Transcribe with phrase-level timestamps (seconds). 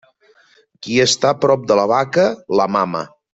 [0.87, 2.25] Qui està prop de la vaca,
[2.61, 3.05] la mama.